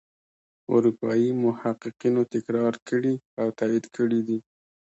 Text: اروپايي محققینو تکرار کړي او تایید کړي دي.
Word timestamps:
اروپايي 0.73 1.29
محققینو 1.43 2.21
تکرار 2.33 2.73
کړي 2.89 3.13
او 3.41 3.47
تایید 3.59 3.85
کړي 3.95 4.19
دي. 4.27 4.37